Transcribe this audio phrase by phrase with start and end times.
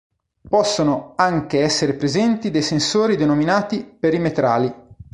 [0.49, 4.73] Possono anche essere presenti dei sensori denominati "perimetrali".